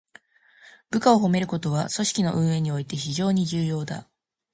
[0.89, 4.09] 部下を褒めることは、組織の運営において非常に重要だ。